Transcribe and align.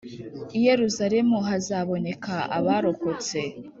i 0.57 0.59
Yeruzalemu 0.65 1.37
hazaboneke 1.47 2.35
abarokotse, 2.57 3.39